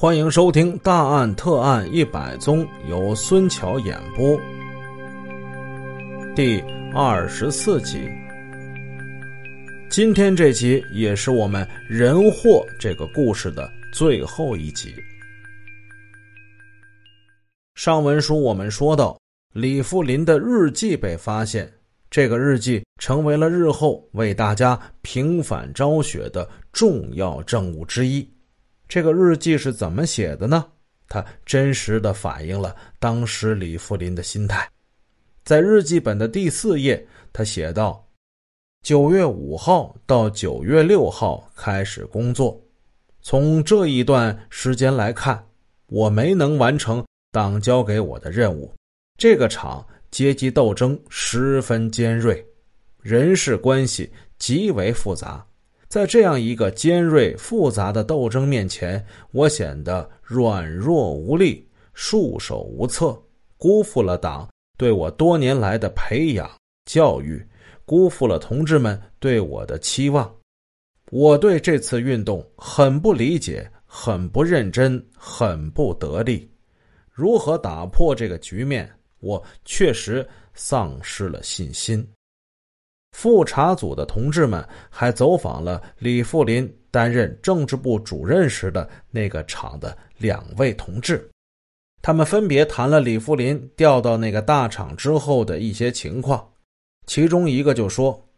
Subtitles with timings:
[0.00, 4.40] 欢迎收听《大案特案一百宗》，由孙桥演播。
[6.34, 6.58] 第
[6.94, 8.08] 二十四集。
[9.90, 14.94] 今天这集也是我们人祸这个故事的最后一集。
[17.74, 19.20] 上文书我们说到，
[19.52, 21.70] 李富林的日记被发现，
[22.08, 28.26] 这个日记成为了日后为大家平反昭雪的重要证物之一。
[28.90, 30.66] 这个日记是怎么写的呢？
[31.06, 34.68] 它真实的反映了当时李富林的心态。
[35.44, 38.04] 在日记本的第四页，他写道
[38.82, 42.60] ：“九月五号到九月六号开始工作。
[43.22, 45.40] 从这一段时间来看，
[45.86, 48.74] 我没能完成党交给我的任务。
[49.16, 52.44] 这个厂阶级斗争十分尖锐，
[53.00, 55.46] 人事关系极为复杂。”
[55.90, 63.20] 在这样一个尖锐复杂的斗争面前，我显得软弱无力、束手无策，
[63.56, 66.48] 辜负了党对我多年来的培养
[66.84, 67.44] 教育，
[67.84, 70.32] 辜负了同志们对我的期望。
[71.10, 76.48] 我对这次运动很不理解，很不认真，很不得力。
[77.10, 80.24] 如何打破这个局面，我确实
[80.54, 82.06] 丧失了信心。
[83.12, 91.28] 复查组的同志们还走访了李富林担任政治部主任时的那个厂的两位同志，
[92.02, 96.46] 他们分别谈了李富林调到那个大厂之后的一些情况。
[97.06, 98.28] 其中一个就说：“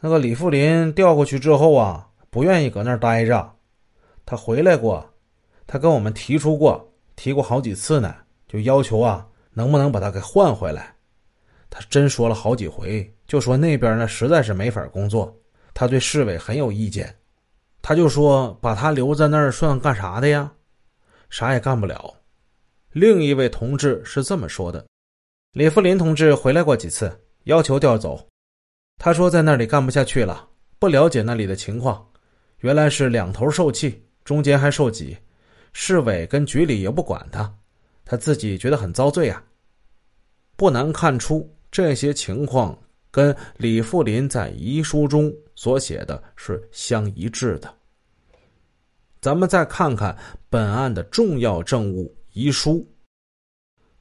[0.00, 3.52] 那个李富林调过去之后啊，不愿意搁那儿待着，
[4.24, 5.04] 他回来过，
[5.66, 8.14] 他跟我们提出过，提过好几次呢，
[8.46, 10.94] 就要求啊，能不能把他给换回来。
[11.74, 15.34] 他真说了好几回。”就说那边呢实在是没法工作，
[15.72, 17.16] 他对市委很有意见，
[17.80, 20.52] 他就说把他留在那儿算干啥的呀？
[21.30, 22.14] 啥也干不了。
[22.90, 24.86] 另一位同志是这么说的：
[25.52, 27.10] 李富林同志回来过几次，
[27.44, 28.28] 要求调走。
[28.98, 30.46] 他说在那里干不下去了，
[30.78, 32.06] 不了解那里的情况，
[32.58, 35.16] 原来是两头受气，中间还受挤，
[35.72, 37.50] 市委跟局里也不管他，
[38.04, 39.42] 他自己觉得很遭罪啊。
[40.54, 42.78] 不难看出这些情况。
[43.14, 47.70] 跟李富林在遗书中所写的是相一致的。
[49.20, 50.16] 咱们再看看
[50.48, 52.90] 本案的重要证物遗书，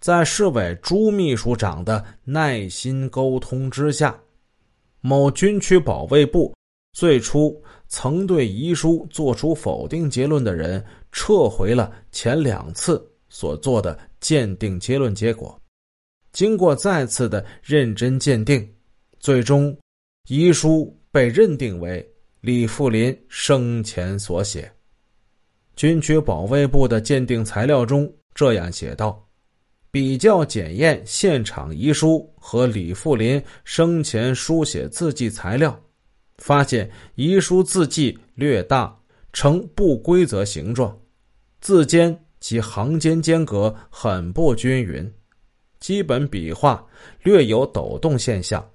[0.00, 4.18] 在市委朱秘书长的耐心沟通之下，
[5.02, 6.54] 某军区保卫部
[6.94, 10.82] 最初曾对遗书作出否定结论的人
[11.12, 15.60] 撤回了前两次所做的鉴定结论结果，
[16.34, 18.68] 经过再次的认真鉴定。
[19.18, 19.74] 最终，
[20.28, 22.06] 遗书被认定为
[22.42, 24.70] 李富林生前所写。
[25.76, 29.26] 军区保卫部的鉴定材料中这样写道：
[29.90, 35.80] 比较检验现场遗书和李富林生前书写字迹材料，
[36.38, 38.94] 发现遗书字迹略大，
[39.32, 40.96] 呈不规则形状，
[41.60, 45.10] 字间及行间间隔很不均匀，
[45.84, 46.82] 基本笔画
[47.24, 48.66] 略有抖动现象。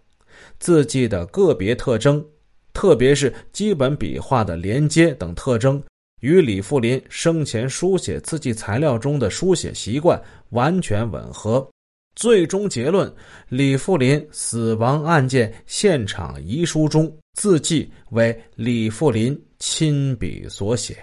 [0.59, 2.23] 字迹的个别特征，
[2.71, 5.81] 特别是基本笔画的连接等特征，
[6.21, 11.67] 与李富林生前书写字迹材料中的书写习惯完全吻合。
[12.15, 13.11] 最终结论：
[13.47, 20.95] 李富林死亡案件现场遗书中字迹为李富林亲笔所写。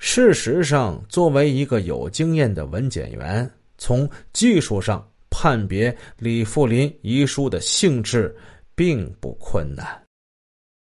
[0.00, 3.48] 事实上，作为一个有经验的文检员，
[3.80, 5.04] 从技术上。
[5.32, 8.36] 判别李富林遗书的性质
[8.74, 9.86] 并不困难，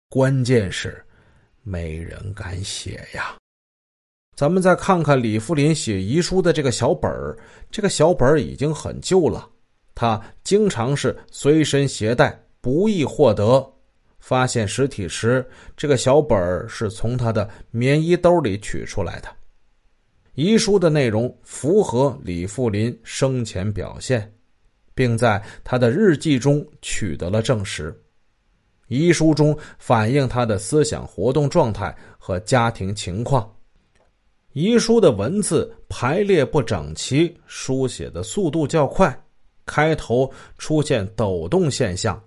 [0.08, 1.04] 关键是
[1.64, 3.34] 没人敢写呀。
[4.36, 7.36] 咱们再看看李富林写遗书的这个小本儿，
[7.72, 9.50] 这个小本儿已经很旧了，
[9.96, 13.68] 他经常是随身携带，不易获得。
[14.20, 15.44] 发现尸体时，
[15.76, 19.28] 这个小本儿是从他的棉衣兜里取出来的。
[20.36, 24.32] 遗书的内容符合李富林生前表现。
[24.96, 27.94] 并在他的日记中取得了证实，
[28.88, 33.46] 遗书中反映他的思想活动状态和家庭情况。
[34.54, 39.14] 遗书的文字排列不整齐，书写的速度较快，
[39.66, 42.18] 开头出现抖动现象，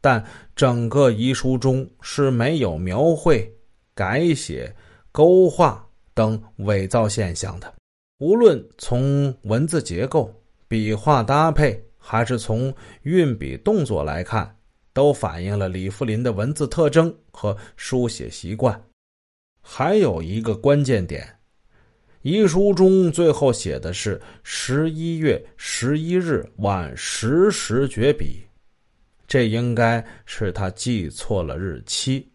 [0.00, 3.52] 但整个遗书中是没有描绘、
[3.96, 4.72] 改写、
[5.10, 5.84] 勾画
[6.16, 7.72] 等伪造现象的。
[8.18, 10.34] 无论从文字结构、
[10.66, 11.80] 笔画搭配。
[12.08, 12.72] 还是从
[13.02, 14.56] 运笔动作来看，
[14.92, 18.80] 都反映了李富林的文字特征和书写习惯。
[19.60, 21.26] 还有一个关键点，
[22.22, 28.40] 遗书中最后写的是十一月十一日晚十时绝笔，
[29.26, 32.30] 这应该是他记错了日期，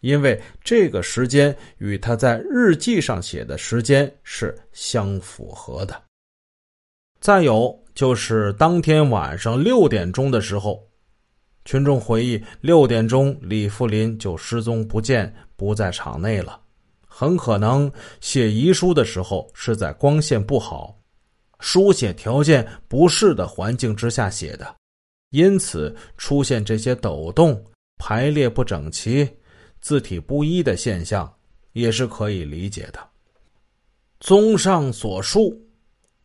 [0.00, 6.02] 因为这个时间与他在日记上写的时间是相符合的。
[7.20, 10.80] 再有就是当天晚上六点钟的时候，
[11.64, 16.60] 群众回忆六点钟李富林就失踪不见，不在场内了。
[17.06, 17.90] 很可能
[18.20, 20.96] 写遗书的时候是在光线不好、
[21.58, 24.76] 书写条件不适的环境之下写的，
[25.30, 27.60] 因此出现这些抖动、
[27.98, 29.28] 排列不整齐、
[29.80, 31.32] 字体不一的现象
[31.72, 32.98] 也是可以理解的。
[34.20, 35.60] 综上所述。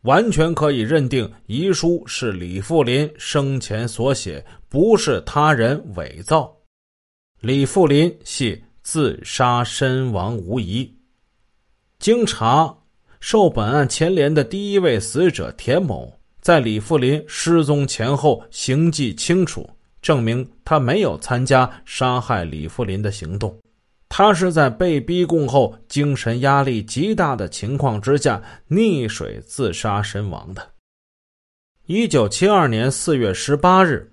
[0.04, 6.54] 完全可以认定遗书是李富林生前所写，不是他人伪造。
[7.40, 10.94] 李富林系自杀身亡无疑。
[11.98, 12.76] 经查，
[13.18, 19.66] 受本案牵连的第一位死者田某，在李富林失踪前后行迹清楚，
[20.04, 23.58] 证明他没有参加杀害李富林的行动。
[24.06, 30.62] 他是在被逼供后，精神压力极大的情况之下溺水自杀身亡的。
[31.86, 34.12] 一九七二年四月十八日，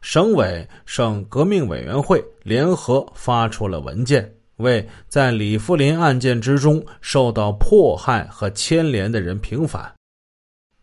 [0.00, 9.92] 省委省革命委员会联合发出了文件，为在李富林案件之中受到迫害和牵连的人平反。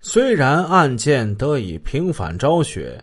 [0.02, 3.02] 虽然案件得以平反昭雪，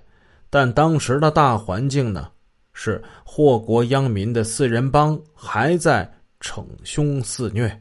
[0.57, 2.31] 但当时的大环境呢？
[2.73, 6.11] 是祸国殃民的四人帮还在
[6.41, 7.79] 逞凶肆虐，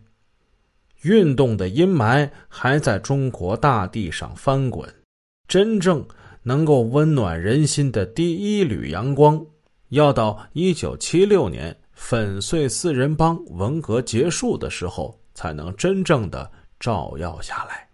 [1.04, 4.94] 运动的阴霾还在中国大地上翻滚，
[5.48, 6.06] 真正
[6.44, 9.42] 能够温暖人心的第一缕阳光，
[9.88, 17.85] 要到一九七六年粉碎四人帮文革结束的时候，才能真正的照耀下来。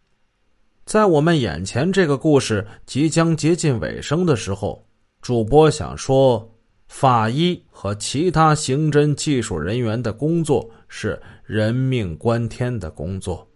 [0.91, 4.85] 在我们眼前这个故事即将接近尾声的时候，
[5.21, 6.45] 主播想说。
[6.89, 13.47] 法医和其他刑侦技术人员的工作是人命关天的工作，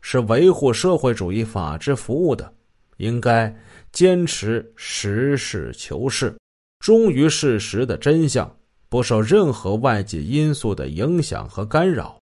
[0.00, 2.50] 是维护社会主义法治服务的，
[2.96, 3.54] 应该
[3.92, 6.34] 坚持实事求是，
[6.80, 8.50] 忠于事实的真相，
[8.88, 12.17] 不受任何外界因素的影响和干扰，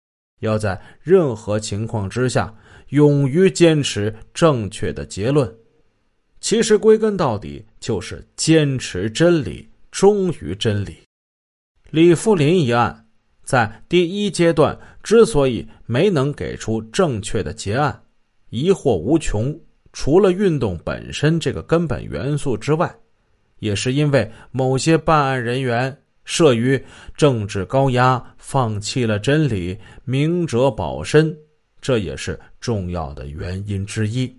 [0.44, 2.54] 要在任何情况之下
[2.90, 5.52] 勇于坚持正确的结论。
[6.40, 9.68] 其实归根到底就是坚持真理。
[9.90, 10.96] 忠于真理，
[11.92, 13.06] 李富林一案
[13.44, 18.02] 在第一阶段之所以没能给出正确的结案，
[18.50, 19.56] 疑惑无穷。
[19.92, 22.92] 除了运动本身这个根本元素之外，
[23.60, 25.96] 也是因为某些办案人员
[26.26, 26.82] 慑于
[27.16, 31.36] 政治高压，放弃了真理，明哲保身，
[31.80, 34.34] 这也是重要的原因之一。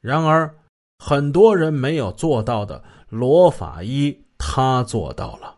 [0.00, 0.52] 然而，
[0.98, 4.16] 很多人没有做到的，罗法医。
[4.40, 5.52] 他做到了，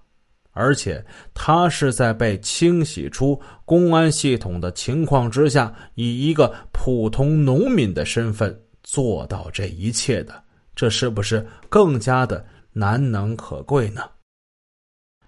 [0.52, 10.43] 而且他是在被清洗出公安系统的情况之下，以一个普通农民的身份做到这一切的，
[10.75, 12.43] 这是不是更加的
[12.73, 14.00] 难能可贵呢？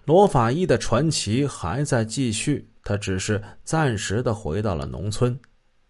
[0.05, 5.37] 罗法医的传奇还在继续，他只是暂时的回到了农村，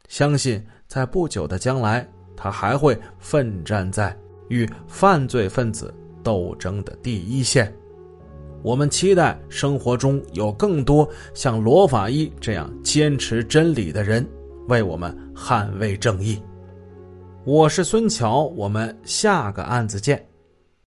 [0.08, 4.16] 相信在不久的将来，他还会奋战在
[4.50, 5.94] 与犯罪分子。
[6.24, 7.76] 斗争的第一线，
[8.62, 14.26] 我们期待生活中有更多像罗法医这样坚持真理的人，
[14.70, 16.42] 为我们捍卫正义。
[17.44, 20.26] 我是孙桥，我们下个案子见。